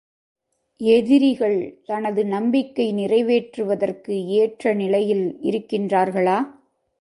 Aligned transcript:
எதிரிகள் 0.81 1.57
தனது 1.85 2.25
நம்பிக்கை 2.25 2.93
நிறைவேற்றுவதற்கு 2.93 4.25
ஏற்ற 4.37 4.73
நிலையில் 4.73 5.25
இருக்கின்றார்களா? 5.43 6.37